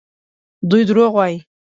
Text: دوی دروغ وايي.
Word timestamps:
دوی 0.69 0.83
دروغ 0.89 1.11
وايي. 1.17 1.37